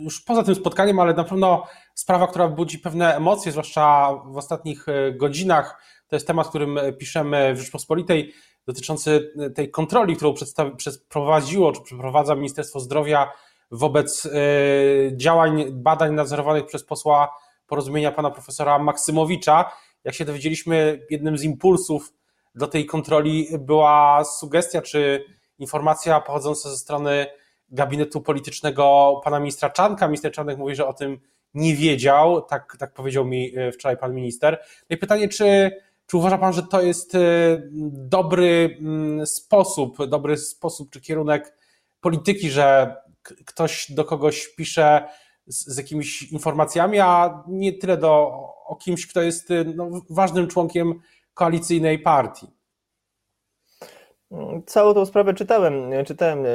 już 0.00 0.20
poza 0.20 0.42
tym 0.42 0.54
spotkaniem, 0.54 0.98
ale 0.98 1.14
na 1.14 1.24
pewno 1.24 1.66
sprawa, 1.94 2.26
która 2.26 2.48
budzi 2.48 2.78
pewne 2.78 3.16
emocje, 3.16 3.52
zwłaszcza 3.52 4.14
w 4.26 4.36
ostatnich 4.36 4.86
godzinach, 5.16 5.82
to 6.08 6.16
jest 6.16 6.26
temat, 6.26 6.48
którym 6.48 6.78
piszemy 6.98 7.54
w 7.54 7.58
Rzeczpospolitej, 7.58 8.32
dotyczący 8.66 9.32
tej 9.54 9.70
kontroli, 9.70 10.16
którą 10.16 10.34
przeprowadziło, 10.76 11.72
czy 11.72 11.82
przeprowadza 11.82 12.34
Ministerstwo 12.34 12.80
Zdrowia 12.80 13.32
wobec 13.72 14.26
e, 14.26 14.30
działań, 15.16 15.64
badań 15.72 16.14
nadzorowanych 16.14 16.66
przez 16.66 16.84
posła 16.84 17.34
porozumienia 17.66 18.12
pana 18.12 18.30
profesora 18.30 18.78
Maksymowicza. 18.78 19.72
Jak 20.04 20.14
się 20.14 20.24
dowiedzieliśmy, 20.24 21.06
jednym 21.10 21.38
z 21.38 21.42
impulsów 21.42 22.12
do 22.54 22.66
tej 22.66 22.86
kontroli 22.86 23.48
była 23.58 24.24
sugestia 24.24 24.82
czy 24.82 25.24
informacja 25.58 26.20
pochodząca 26.20 26.70
ze 26.70 26.76
strony 26.76 27.26
gabinetu 27.70 28.20
politycznego 28.20 29.20
pana 29.24 29.40
ministra 29.40 29.70
Czanka. 29.70 30.06
Minister 30.06 30.32
Czanek 30.32 30.58
mówi, 30.58 30.74
że 30.74 30.86
o 30.86 30.92
tym 30.92 31.20
nie 31.54 31.76
wiedział, 31.76 32.42
tak, 32.42 32.76
tak 32.78 32.94
powiedział 32.94 33.24
mi 33.24 33.58
e, 33.58 33.72
wczoraj 33.72 33.96
pan 33.96 34.14
minister. 34.14 34.60
No 34.90 34.94
i 34.94 34.98
pytanie, 34.98 35.28
czy, 35.28 35.70
czy 36.06 36.16
uważa 36.16 36.38
pan, 36.38 36.52
że 36.52 36.62
to 36.62 36.82
jest 36.82 37.14
e, 37.14 37.18
dobry 37.92 38.76
mm, 38.80 39.26
sposób, 39.26 40.06
dobry 40.06 40.36
sposób 40.36 40.90
czy 40.90 41.00
kierunek 41.00 41.54
polityki, 42.00 42.50
że 42.50 42.96
ktoś 43.22 43.92
do 43.92 44.04
kogoś 44.04 44.48
pisze 44.48 45.08
z, 45.46 45.74
z 45.74 45.76
jakimiś 45.76 46.22
informacjami, 46.22 47.00
a 47.00 47.42
nie 47.48 47.72
tyle 47.72 47.96
do, 47.96 48.32
o 48.66 48.76
kimś, 48.76 49.06
kto 49.06 49.22
jest 49.22 49.50
y, 49.50 49.64
no, 49.76 49.90
ważnym 50.10 50.48
członkiem 50.48 51.00
koalicyjnej 51.34 51.98
partii. 51.98 52.46
Całą 54.66 54.94
tą 54.94 55.06
sprawę 55.06 55.34
czytałem, 55.34 55.74
czytałem 56.06 56.46
y, 56.46 56.48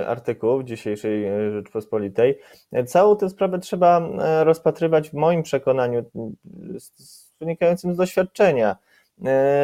y, 0.00 0.08
artykuł 0.08 0.58
w 0.58 0.64
dzisiejszej 0.64 1.24
Rzeczpospolitej. 1.52 2.38
Całą 2.86 3.16
tę 3.16 3.30
sprawę 3.30 3.58
trzeba 3.58 4.08
rozpatrywać 4.44 5.10
w 5.10 5.14
moim 5.14 5.42
przekonaniu, 5.42 6.04
wynikającym 7.40 7.94
z 7.94 7.96
doświadczenia. 7.96 8.76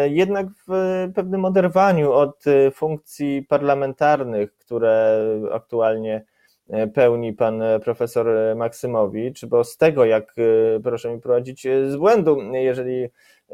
Jednak 0.08 0.46
w 0.68 0.72
pewnym 1.14 1.44
oderwaniu 1.44 2.12
od 2.12 2.44
funkcji 2.74 3.46
parlamentarnych, 3.48 4.56
które 4.56 5.24
aktualnie 5.52 6.24
e, 6.68 6.86
pełni 6.86 7.32
pan 7.32 7.62
profesor 7.84 8.56
Maksymowicz, 8.56 9.44
bo 9.44 9.64
z 9.64 9.76
tego, 9.76 10.04
jak 10.04 10.34
e, 10.38 10.80
proszę 10.80 11.14
mi 11.14 11.20
prowadzić 11.20 11.62
z 11.62 11.96
błędu, 11.96 12.38
jeżeli 12.52 13.08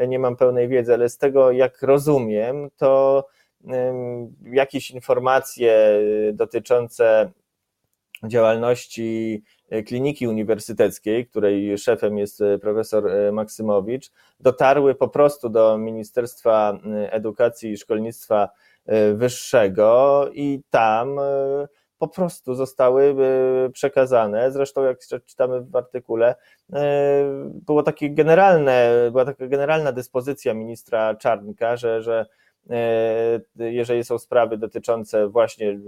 nie 0.09 0.19
mam 0.19 0.37
pełnej 0.37 0.69
wiedzy, 0.69 0.95
ale 0.95 1.09
z 1.09 1.19
tego, 1.19 1.53
jak 1.53 1.83
rozumiem, 1.83 2.69
to 2.77 3.25
jakieś 4.53 4.91
informacje 4.91 6.01
dotyczące 6.33 7.31
działalności 8.25 9.43
kliniki 9.87 10.29
uniwersyteckiej, 10.29 11.27
której 11.27 11.79
szefem 11.79 12.19
jest 12.19 12.43
profesor 12.61 13.05
Maksymowicz, 13.33 14.11
dotarły 14.41 14.95
po 14.95 15.09
prostu 15.09 15.49
do 15.49 15.79
Ministerstwa 15.79 16.79
Edukacji 17.11 17.71
i 17.71 17.77
Szkolnictwa 17.77 18.49
E, 18.89 19.15
wyższego 19.15 20.27
i 20.33 20.63
tam 20.71 21.19
e, 21.19 21.23
po 21.99 22.09
prostu 22.09 22.55
zostały 22.55 23.05
e, 23.67 23.71
przekazane. 23.71 24.53
Zresztą, 24.53 24.83
jak 24.83 24.99
czytamy 25.27 25.61
w 25.61 25.77
artykule, 25.77 26.35
było 27.67 27.83
takie 27.83 28.11
generalne, 28.11 28.91
była 29.11 29.25
taka 29.25 29.47
generalna 29.47 29.93
dyspozycja 29.93 30.55
ministra 30.55 31.15
Czarnka, 31.15 31.77
że, 31.77 32.03
że 32.03 32.27
jeżeli 33.57 34.05
są 34.05 34.19
sprawy 34.19 34.59
dotyczące 34.59 35.29
właśnie 35.29 35.79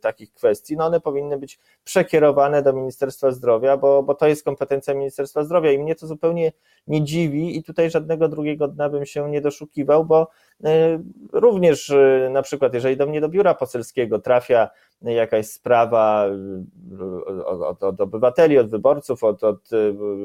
takich 0.00 0.32
kwestii, 0.32 0.76
no 0.76 0.86
one 0.86 1.00
powinny 1.00 1.38
być 1.38 1.58
przekierowane 1.84 2.62
do 2.62 2.72
Ministerstwa 2.72 3.30
Zdrowia, 3.30 3.76
bo, 3.76 4.02
bo 4.02 4.14
to 4.14 4.26
jest 4.26 4.44
kompetencja 4.44 4.94
Ministerstwa 4.94 5.44
Zdrowia 5.44 5.72
i 5.72 5.78
mnie 5.78 5.94
to 5.94 6.06
zupełnie 6.06 6.52
nie 6.86 7.04
dziwi 7.04 7.56
i 7.56 7.62
tutaj 7.62 7.90
żadnego 7.90 8.28
drugiego 8.28 8.68
dna 8.68 8.88
bym 8.88 9.06
się 9.06 9.30
nie 9.30 9.40
doszukiwał, 9.40 10.04
bo 10.04 10.28
e, 10.64 11.02
również 11.32 11.90
e, 11.90 12.30
na 12.32 12.42
przykład 12.42 12.74
jeżeli 12.74 12.96
do 12.96 13.06
mnie 13.06 13.20
do 13.20 13.28
biura 13.28 13.54
poselskiego 13.54 14.18
trafia 14.18 14.68
jakaś 15.02 15.46
sprawa 15.46 16.26
e, 16.26 17.44
od, 17.44 17.82
od 17.82 18.00
obywateli, 18.00 18.58
od 18.58 18.70
wyborców, 18.70 19.24
od, 19.24 19.44
od 19.44 19.70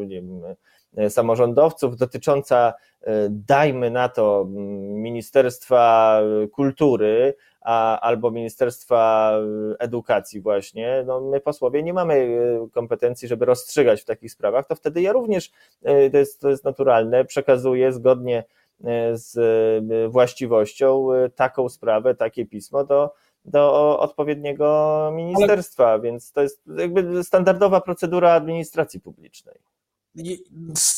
nie 0.07 0.21
wiem, 0.21 0.41
samorządowców 1.09 1.97
dotycząca, 1.97 2.73
dajmy 3.29 3.91
na 3.91 4.09
to, 4.09 4.45
Ministerstwa 4.89 6.19
Kultury, 6.51 7.35
a, 7.61 7.99
albo 7.99 8.31
Ministerstwa 8.31 9.33
Edukacji 9.79 10.41
właśnie, 10.41 11.03
no 11.07 11.21
my 11.21 11.41
posłowie 11.41 11.83
nie 11.83 11.93
mamy 11.93 12.13
e, 12.15 12.69
kompetencji, 12.69 13.27
żeby 13.27 13.45
rozstrzygać 13.45 14.01
w 14.01 14.05
takich 14.05 14.31
sprawach, 14.31 14.67
to 14.67 14.75
wtedy 14.75 15.01
ja 15.01 15.11
również, 15.11 15.51
e, 15.83 16.09
to 16.09 16.17
jest, 16.17 16.41
to 16.41 16.49
jest 16.49 16.63
naturalne, 16.63 17.25
przekazuję 17.25 17.93
zgodnie 17.93 18.43
e, 18.83 19.17
z 19.17 20.11
właściwością 20.11 21.07
taką 21.35 21.69
sprawę, 21.69 22.15
takie 22.15 22.45
pismo 22.45 22.83
do, 22.83 23.13
do 23.45 23.99
odpowiedniego 23.99 25.09
ministerstwa, 25.15 25.87
Ale... 25.91 26.01
więc 26.01 26.31
to 26.31 26.41
jest 26.41 26.61
jakby 26.77 27.23
standardowa 27.23 27.81
procedura 27.81 28.31
administracji 28.31 28.99
publicznej. 28.99 29.55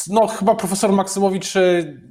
No, 0.10 0.28
chyba 0.28 0.56
profesor 0.56 0.92
Maksymowicz 0.92 1.54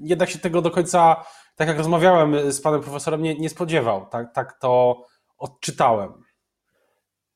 jednak 0.01 0.31
się 0.31 0.39
tego 0.39 0.63
do 0.63 0.71
końca 0.71 1.25
tak 1.61 1.69
jak 1.69 1.79
rozmawiałem 1.79 2.53
z 2.53 2.61
panem 2.61 2.81
profesorem, 2.81 3.23
nie, 3.23 3.35
nie 3.35 3.49
spodziewał. 3.49 4.07
Tak, 4.07 4.35
tak 4.35 4.59
to 4.61 5.03
odczytałem. 5.39 6.13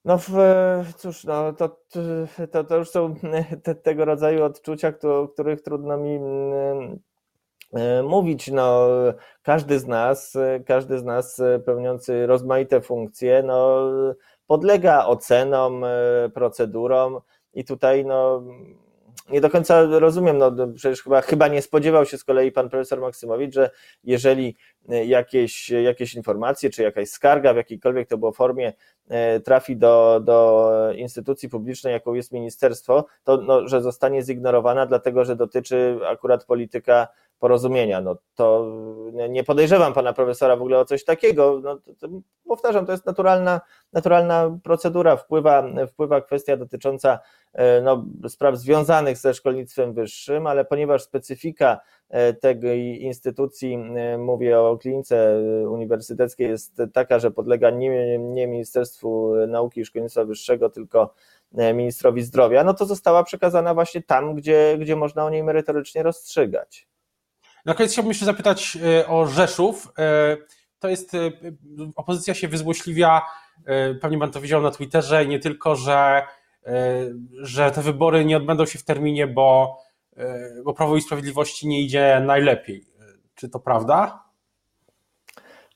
No 0.05 0.19
cóż, 0.97 1.25
no, 1.25 1.53
to, 1.53 1.81
to, 2.53 2.65
to 2.65 2.77
już 2.77 2.91
są 2.91 3.15
te, 3.63 3.75
tego 3.75 4.05
rodzaju 4.05 4.45
odczucia, 4.45 4.93
o 5.03 5.29
których 5.29 5.63
trudno 5.63 5.97
mi 5.97 6.17
mm, 6.17 6.99
e, 7.73 8.03
mówić. 8.03 8.51
No, 8.51 8.89
każdy 9.43 9.79
z 9.79 9.87
nas, 9.87 10.37
każdy 10.67 10.99
z 10.99 11.05
nas 11.05 11.41
pełniący 11.67 12.27
rozmaite 12.27 12.81
funkcje, 12.81 13.43
no, 13.43 13.91
podlega 14.47 15.07
ocenom, 15.07 15.85
procedurom 16.35 17.21
i 17.55 17.65
tutaj 17.65 18.05
no, 18.05 18.43
nie 19.31 19.41
do 19.41 19.51
końca 19.51 19.83
rozumiem, 19.83 20.39
no 20.39 20.53
przecież 20.75 21.03
chyba, 21.03 21.21
chyba 21.21 21.49
nie 21.49 21.63
spodziewał 21.63 22.07
się 22.07 22.19
z 22.19 22.25
kolei 22.25 22.53
pan 22.53 22.69
profesor 22.69 23.01
Maksymowicz, 23.01 23.55
że 23.55 23.71
jeżeli 24.05 24.57
jakieś, 24.89 25.71
jakieś 25.71 26.15
informacje, 26.15 26.71
czy 26.71 26.83
jakaś 26.83 27.09
skarga 27.09 27.55
w 27.55 27.57
jakiejkolwiek 27.57 28.09
to 28.09 28.19
było 28.19 28.33
formie 28.33 28.73
trafi 29.45 29.77
do, 29.77 30.21
do 30.25 30.71
instytucji 30.97 31.49
publicznej, 31.49 31.93
jaką 31.93 32.15
jest 32.15 32.33
ministerstwo, 32.33 33.05
to 33.25 33.37
no, 33.37 33.69
że 33.69 33.83
zostanie 33.83 34.23
zignorowana, 34.23 34.87
dlatego 34.87 35.25
że 35.25 35.37
dotyczy 35.37 35.99
akurat 36.07 36.45
polityka 36.45 37.09
porozumienia. 37.39 38.01
No 38.01 38.17
to 38.35 38.67
nie 39.29 39.45
podejrzewam 39.45 39.93
pana 39.93 40.13
profesora 40.13 40.57
w 40.57 40.61
ogóle 40.61 40.79
o 40.79 40.85
coś 40.85 41.05
takiego. 41.05 41.61
No, 41.63 41.77
to, 41.77 41.93
to, 42.01 42.09
powtarzam, 42.49 42.87
to 42.87 42.93
jest 42.93 43.07
naturalna, 43.07 43.61
naturalna 43.93 44.59
procedura. 44.63 45.17
Wpływa, 45.17 45.65
wpływa 45.89 46.21
kwestia 46.21 46.57
dotycząca 46.57 47.19
e, 47.53 47.81
no, 47.81 48.05
spraw 48.29 48.57
związanych 48.57 49.19
ze 49.19 49.35
szkolnictwem 49.35 49.95
wyższym, 49.95 50.47
ale 50.47 50.65
ponieważ 50.65 51.03
specyfika 51.03 51.73
e, 51.75 51.81
tej 52.41 53.03
instytucji, 53.03 53.75
e, 53.75 54.19
mówię 54.19 54.61
o 54.61 54.79
klinice 54.79 55.41
uniwersyteckiej, 55.69 56.49
jest 56.49 56.83
taka, 56.93 57.19
że 57.19 57.31
podlega 57.31 57.71
nie, 57.71 58.19
nie 58.19 58.47
Ministerstwu 58.47 59.35
Nauki 59.49 59.81
i 59.81 59.85
Szkolnictwa 59.85 60.25
Wyższego, 60.25 60.71
tylko 60.71 61.15
ministrowi 61.53 62.23
zdrowia, 62.23 62.65
no 62.65 62.75
to 62.75 62.87
została 62.87 63.25
przekazana 63.25 63.75
właśnie 63.75 64.03
tam, 64.03 64.35
gdzie, 64.35 64.77
gdzie 64.81 64.97
można 64.97 65.25
o 65.25 65.31
niej 65.31 65.43
merytorycznie 65.43 66.03
rozstrzygać. 66.03 66.89
Na 67.65 67.75
koniec 67.75 67.93
chciałbym 67.93 68.11
jeszcze 68.11 68.25
zapytać 68.25 68.79
e, 69.01 69.07
o 69.09 69.27
Rzeszów. 69.27 69.93
E, 69.99 70.37
to 70.79 70.89
jest, 70.89 71.15
e, 71.15 71.31
opozycja 71.97 72.35
się 72.35 72.49
wyzłośliwia, 72.49 73.23
pewnie 74.01 74.19
pan 74.19 74.31
to 74.31 74.41
widział 74.41 74.63
na 74.63 74.71
Twitterze, 74.71 75.27
nie 75.27 75.39
tylko, 75.39 75.77
że, 75.77 76.23
że 77.41 77.71
te 77.71 77.83
wybory 77.83 78.25
nie 78.25 78.37
odbędą 78.37 78.67
się 78.67 78.79
w 78.79 78.85
terminie, 78.85 79.27
bo, 79.27 79.79
bo 80.65 80.75
Prawo 80.75 80.97
i 80.97 81.01
Sprawiedliwości 81.01 81.69
nie 81.69 81.83
idzie 81.83 82.23
najlepiej. 82.27 82.85
Czy 83.35 83.49
to 83.49 83.61
prawda? 83.61 84.25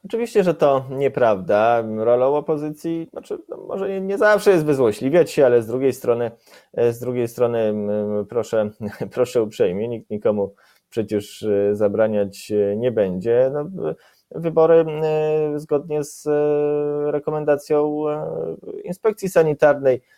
Oczywiście, 0.05 0.45
że 0.45 0.55
to 0.55 0.85
nieprawda. 0.91 1.85
Rolą 1.97 2.37
opozycji, 2.37 3.09
znaczy, 3.11 3.39
no 3.49 3.57
może 3.57 4.01
nie, 4.01 4.19
zawsze 4.19 4.51
jest 4.51 4.65
wyzłośliwiać 4.65 5.31
się, 5.31 5.47
ale 5.47 5.63
z 5.63 5.67
drugiej 5.67 5.93
strony, 5.93 6.31
z 6.91 7.01
drugiej 7.01 7.29
strony 7.29 7.75
proszę, 8.29 8.71
proszę 9.15 9.43
uprzejmie, 9.43 9.89
nikt 9.89 10.11
nikomu 10.11 10.55
przecież 10.91 11.47
zabraniać 11.73 12.53
nie 12.77 12.93
będzie. 12.93 13.51
No, 13.53 13.95
wybory 14.31 14.85
zgodnie 15.57 16.05
z 16.05 16.27
rekomendacją 17.13 18.05
inspekcji 18.85 19.29
sanitarnej 19.29 20.01
E, 20.01 20.18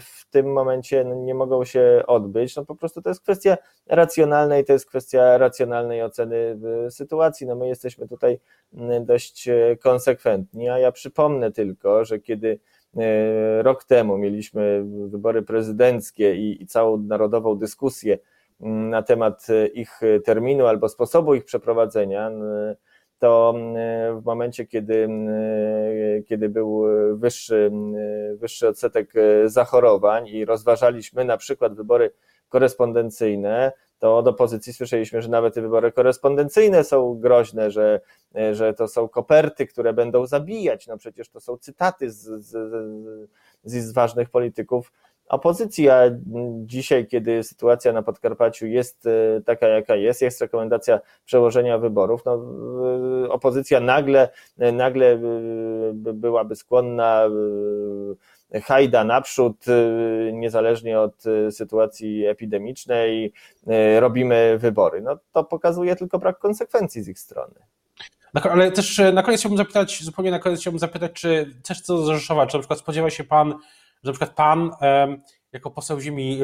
w 0.00 0.30
tym 0.30 0.52
momencie 0.52 1.04
no, 1.04 1.14
nie 1.14 1.34
mogą 1.34 1.64
się 1.64 2.02
odbyć. 2.06 2.56
No 2.56 2.64
po 2.64 2.76
prostu 2.76 3.02
to 3.02 3.10
jest 3.10 3.22
kwestia 3.22 3.56
racjonalnej, 3.86 4.64
to 4.64 4.72
jest 4.72 4.86
kwestia 4.86 5.38
racjonalnej 5.38 6.02
oceny 6.02 6.58
e, 6.86 6.90
sytuacji. 6.90 7.46
No 7.46 7.56
my 7.56 7.68
jesteśmy 7.68 8.08
tutaj 8.08 8.38
dość 9.00 9.48
e, 9.48 9.76
konsekwentni, 9.76 10.68
a 10.68 10.78
ja 10.78 10.92
przypomnę 10.92 11.52
tylko, 11.52 12.04
że 12.04 12.18
kiedy 12.18 12.58
rok 13.62 13.84
temu 13.84 14.18
mieliśmy 14.18 14.84
wybory 15.08 15.42
prezydenckie 15.42 16.36
i, 16.36 16.62
i 16.62 16.66
całą 16.66 16.96
narodową 16.96 17.54
dyskusję 17.54 18.18
na 18.60 19.02
temat 19.02 19.46
ich 19.74 20.00
terminu 20.24 20.66
albo 20.66 20.88
sposobu 20.88 21.34
ich 21.34 21.44
przeprowadzenia, 21.44 22.30
to 23.24 23.52
mm, 23.56 24.20
w 24.20 24.24
momencie, 24.24 24.66
kiedy, 24.66 25.04
mm, 25.04 26.24
kiedy 26.24 26.48
był 26.48 26.84
wyższy, 27.14 27.70
mm, 27.72 28.36
wyższy 28.36 28.68
odsetek 28.68 29.12
e, 29.16 29.48
zachorowań 29.48 30.28
i 30.28 30.44
rozważaliśmy 30.44 31.24
na 31.24 31.36
przykład 31.36 31.74
wybory 31.74 32.10
korespondencyjne, 32.48 33.72
to 33.98 34.18
od 34.18 34.28
opozycji 34.28 34.72
słyszeliśmy, 34.72 35.22
że 35.22 35.28
nawet 35.28 35.54
te 35.54 35.62
wybory 35.62 35.92
korespondencyjne 35.92 36.84
są 36.84 37.20
groźne, 37.20 37.70
że, 37.70 38.00
e, 38.36 38.54
że 38.54 38.74
to 38.74 38.88
są 38.88 39.08
koperty, 39.08 39.66
które 39.66 39.92
będą 39.92 40.26
zabijać. 40.26 40.86
No 40.86 40.98
przecież 40.98 41.28
to 41.28 41.40
są 41.40 41.56
cytaty 41.56 42.10
z, 42.10 42.22
z, 42.22 42.50
z, 43.64 43.84
z 43.84 43.92
ważnych 43.92 44.30
polityków 44.30 44.92
opozycji, 45.28 45.90
a 45.90 46.02
dzisiaj, 46.64 47.06
kiedy 47.06 47.42
sytuacja 47.42 47.92
na 47.92 48.02
Podkarpaciu 48.02 48.66
jest 48.66 49.06
e, 49.06 49.40
taka, 49.40 49.68
jaka 49.68 49.96
jest, 49.96 50.22
jest 50.22 50.40
rekomendacja 50.40 51.00
przełożenia 51.24 51.78
wyborów, 51.78 52.24
no, 52.24 52.44
opozycja 53.28 53.80
nagle, 53.80 54.28
nagle 54.72 55.12
e, 55.12 55.18
byłaby 55.94 56.56
skłonna 56.56 57.24
e, 58.52 58.60
hajda 58.60 59.04
naprzód, 59.04 59.64
niezależnie 60.32 61.00
od 61.00 61.22
sytuacji 61.50 62.26
epidemicznej, 62.26 63.32
robimy 63.98 64.58
wybory. 64.58 65.02
No, 65.02 65.18
to 65.32 65.44
pokazuje 65.44 65.96
tylko 65.96 66.18
brak 66.18 66.38
konsekwencji 66.38 67.02
z 67.02 67.08
ich 67.08 67.18
strony. 67.18 67.54
Ale 68.34 68.72
też 68.72 69.00
na 69.12 69.22
koniec 69.22 69.40
chciałbym 69.40 69.58
zapytać, 69.58 70.02
zupełnie 70.02 70.30
na 70.30 70.38
koniec 70.38 70.60
chciałbym 70.60 70.78
zapytać, 70.78 71.12
czy 71.12 71.54
też 71.62 71.80
co 71.80 71.98
do 71.98 72.14
Rzeszowa, 72.14 72.46
czy 72.46 72.56
na 72.56 72.60
przykład 72.60 72.78
spodziewa 72.78 73.10
się 73.10 73.24
Pan, 73.24 73.54
że 74.04 74.10
na 74.10 74.12
przykład 74.12 74.30
pan 74.30 74.70
jako 75.54 75.70
poseł 75.70 76.00
ziemi, 76.00 76.40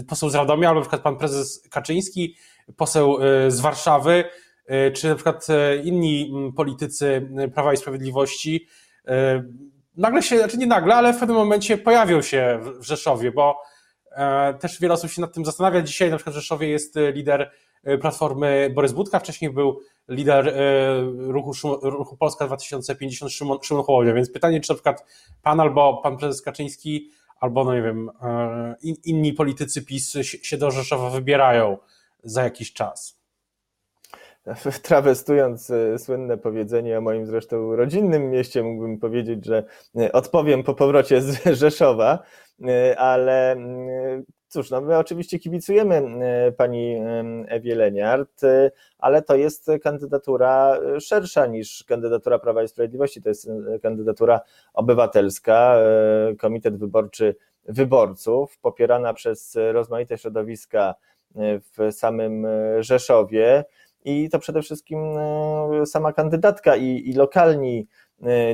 e, 0.00 0.04
poseł 0.04 0.30
z 0.30 0.34
Radomia, 0.34 0.68
albo 0.68 0.80
na 0.80 0.84
przykład 0.84 1.02
pan 1.02 1.16
prezes 1.16 1.68
Kaczyński, 1.70 2.36
poseł 2.76 3.18
e, 3.22 3.50
z 3.50 3.60
Warszawy, 3.60 4.24
e, 4.66 4.90
czy 4.90 5.08
na 5.08 5.14
przykład 5.14 5.46
inni 5.84 6.32
politycy 6.56 7.28
Prawa 7.54 7.72
i 7.72 7.76
Sprawiedliwości 7.76 8.66
nagle 9.96 10.22
się, 10.22 10.38
znaczy 10.38 10.58
nie 10.58 10.66
nagle, 10.66 10.94
ale 10.94 11.12
w 11.12 11.18
pewnym 11.18 11.36
momencie 11.36 11.78
pojawią 11.78 12.22
się 12.22 12.60
w 12.80 12.84
Rzeszowie, 12.84 13.32
bo 13.32 13.62
też 14.60 14.80
wiele 14.80 14.94
osób 14.94 15.10
się 15.10 15.20
nad 15.20 15.34
tym 15.34 15.44
zastanawia. 15.44 15.82
Dzisiaj 15.82 16.10
na 16.10 16.16
przykład 16.16 16.34
w 16.34 16.38
Rzeszowie 16.38 16.68
jest 16.68 16.94
lider 17.12 17.50
Platformy 18.00 18.70
Borys 18.74 18.92
Budka, 18.92 19.18
wcześniej 19.18 19.50
był 19.50 19.80
lider 20.08 20.54
ruchu, 21.18 21.52
ruchu 21.82 22.16
Polska 22.16 22.46
2050 22.46 23.32
Szymon, 23.32 23.58
Szymon 23.62 23.84
Hołownia, 23.84 24.14
więc 24.14 24.32
pytanie, 24.32 24.60
czy 24.60 24.70
na 24.70 24.74
przykład 24.74 25.04
pan 25.42 25.60
albo 25.60 26.00
pan 26.02 26.16
prezes 26.16 26.42
Kaczyński, 26.42 27.10
albo 27.42 27.64
no 27.64 27.74
nie 27.74 27.82
wiem, 27.82 28.10
e, 28.22 28.74
inni 29.04 29.32
politycy 29.32 29.84
PiS 29.84 30.12
się 30.22 30.56
do 30.56 30.70
Rzeszowa 30.70 31.10
wybierają 31.10 31.78
za 32.22 32.44
jakiś 32.44 32.72
czas. 32.72 33.22
Trawestując 34.82 35.70
e, 35.70 35.98
słynne 35.98 36.38
powiedzenie 36.38 36.98
o 36.98 37.00
moim 37.00 37.26
zresztą 37.26 37.76
rodzinnym 37.76 38.30
mieście, 38.30 38.62
mógłbym 38.62 38.98
powiedzieć, 38.98 39.46
że 39.46 39.64
e, 39.96 40.12
odpowiem 40.12 40.62
po 40.62 40.74
powrocie 40.74 41.20
z 41.20 41.46
Rzeszowa, 41.60 42.18
ale 42.96 43.52
mm, 43.52 44.24
Cóż, 44.52 44.70
no 44.70 44.80
my 44.80 44.98
oczywiście 44.98 45.38
kibicujemy 45.38 45.94
e, 45.96 46.52
pani 46.52 46.96
Ewie 47.48 47.74
Leniart, 47.74 48.44
e, 48.44 48.70
ale 48.98 49.22
to 49.22 49.36
jest 49.36 49.70
kandydatura 49.82 50.78
szersza 51.00 51.46
niż 51.46 51.84
kandydatura 51.84 52.38
Prawa 52.38 52.62
i 52.62 52.68
Sprawiedliwości. 52.68 53.22
To 53.22 53.28
jest 53.28 53.48
e, 53.48 53.78
kandydatura 53.78 54.40
obywatelska, 54.74 55.76
Komitet 56.38 56.76
Wyborczy 56.76 57.36
Wyborców, 57.64 58.58
popierana 58.58 59.14
przez 59.14 59.58
rozmaite 59.72 60.18
środowiska 60.18 60.94
w 61.60 61.92
samym 61.92 62.46
Rzeszowie. 62.80 63.64
I 64.04 64.30
to 64.30 64.38
przede 64.38 64.62
wszystkim 64.62 64.98
sama 65.86 66.12
kandydatka 66.12 66.76
i, 66.76 67.02
i 67.10 67.12
lokalni 67.12 67.86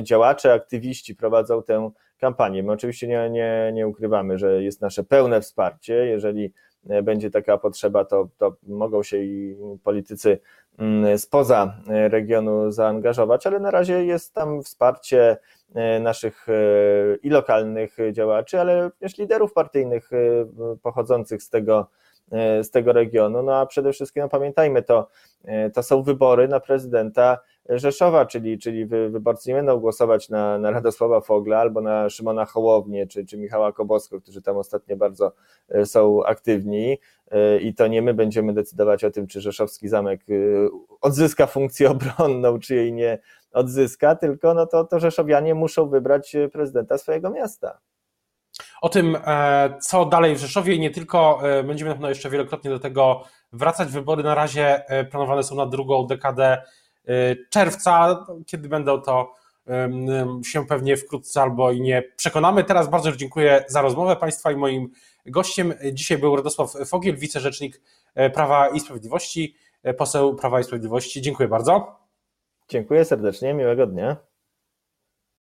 działacze, 0.03 0.53
aktywiści 0.53 1.15
prowadzą 1.15 1.63
tę 1.63 1.91
kampanię. 2.19 2.63
My 2.63 2.71
oczywiście 2.71 3.07
nie, 3.07 3.29
nie, 3.29 3.71
nie 3.73 3.87
ukrywamy, 3.87 4.37
że 4.37 4.63
jest 4.63 4.81
nasze 4.81 5.03
pełne 5.03 5.41
wsparcie. 5.41 5.93
Jeżeli 5.93 6.53
e, 6.89 7.03
będzie 7.03 7.31
taka 7.31 7.57
potrzeba, 7.57 8.05
to, 8.05 8.29
to 8.37 8.55
mogą 8.67 9.03
się 9.03 9.17
i 9.17 9.57
politycy 9.83 10.39
mm, 10.77 11.17
spoza 11.17 11.73
e, 11.87 12.09
regionu 12.09 12.71
zaangażować, 12.71 13.47
ale 13.47 13.59
na 13.59 13.71
razie 13.71 14.05
jest 14.05 14.33
tam 14.33 14.63
wsparcie 14.63 15.37
e, 15.75 15.99
naszych 15.99 16.47
i 17.23 17.29
lokalnych 17.29 17.97
działaczy, 18.11 18.59
ale 18.59 18.83
również 18.83 19.17
liderów 19.17 19.53
partyjnych 19.53 20.09
pochodzących 20.83 21.43
z 21.43 21.49
tego, 21.49 21.87
z 22.63 22.71
tego 22.71 22.93
regionu. 22.93 23.43
No 23.43 23.55
a 23.55 23.65
przede 23.65 23.93
wszystkim 23.93 24.23
no 24.23 24.29
pamiętajmy, 24.29 24.83
to, 24.83 25.07
to 25.73 25.83
są 25.83 26.03
wybory 26.03 26.47
na 26.47 26.59
prezydenta 26.59 27.37
Rzeszowa, 27.69 28.25
czyli, 28.25 28.59
czyli 28.59 28.85
wyborcy 28.85 29.49
nie 29.49 29.55
będą 29.55 29.79
głosować 29.79 30.29
na, 30.29 30.57
na 30.57 30.71
Radosława 30.71 31.21
Fogla 31.21 31.57
albo 31.57 31.81
na 31.81 32.09
Szymona 32.09 32.45
Hołownię 32.45 33.07
czy, 33.07 33.25
czy 33.25 33.37
Michała 33.37 33.71
Kobosko, 33.71 34.21
którzy 34.21 34.41
tam 34.41 34.57
ostatnio 34.57 34.97
bardzo 34.97 35.31
e, 35.69 35.85
są 35.85 36.23
aktywni 36.25 36.97
e, 37.31 37.59
i 37.59 37.73
to 37.73 37.87
nie 37.87 38.01
my 38.01 38.13
będziemy 38.13 38.53
decydować 38.53 39.03
o 39.03 39.11
tym, 39.11 39.27
czy 39.27 39.41
Rzeszowski 39.41 39.87
Zamek 39.87 40.21
e, 40.29 40.33
odzyska 41.01 41.47
funkcję 41.47 41.89
obronną, 41.91 42.59
czy 42.59 42.75
jej 42.75 42.93
nie 42.93 43.19
odzyska, 43.51 44.15
tylko 44.15 44.53
no 44.53 44.65
to, 44.65 44.83
to 44.83 44.99
Rzeszowianie 44.99 45.55
muszą 45.55 45.89
wybrać 45.89 46.35
prezydenta 46.51 46.97
swojego 46.97 47.29
miasta. 47.29 47.79
O 48.81 48.89
tym, 48.89 49.17
co 49.81 50.05
dalej 50.05 50.35
w 50.35 50.39
Rzeszowie 50.39 50.75
i 50.75 50.79
nie 50.79 50.91
tylko, 50.91 51.41
będziemy 51.63 51.89
na 51.89 51.95
pewno 51.95 52.09
jeszcze 52.09 52.29
wielokrotnie 52.29 52.69
do 52.69 52.79
tego 52.79 53.23
wracać. 53.53 53.89
Wybory 53.89 54.23
na 54.23 54.35
razie 54.35 54.83
planowane 55.11 55.43
są 55.43 55.55
na 55.55 55.65
drugą 55.65 56.07
dekadę 56.07 56.61
czerwca, 57.49 58.25
kiedy 58.45 58.69
będą 58.69 59.01
to 59.01 59.33
się 60.45 60.67
pewnie 60.67 60.97
wkrótce 60.97 61.41
albo 61.41 61.71
i 61.71 61.81
nie 61.81 62.03
przekonamy. 62.15 62.63
Teraz 62.63 62.89
bardzo 62.89 63.11
dziękuję 63.11 63.65
za 63.67 63.81
rozmowę 63.81 64.15
Państwa 64.15 64.51
i 64.51 64.55
moim 64.55 64.89
gościem 65.25 65.73
dzisiaj 65.93 66.17
był 66.17 66.35
Radosław 66.35 66.73
Fogiel, 66.85 67.15
wicerzecznik 67.15 67.81
e, 68.15 68.29
Prawa 68.29 68.69
i 68.69 68.79
Sprawiedliwości, 68.79 69.55
e, 69.83 69.93
poseł 69.93 70.35
Prawa 70.35 70.59
i 70.59 70.63
Sprawiedliwości. 70.63 71.21
Dziękuję 71.21 71.49
bardzo. 71.49 71.99
Dziękuję 72.69 73.05
serdecznie, 73.05 73.53
miłego 73.53 73.87
dnia. 73.87 74.28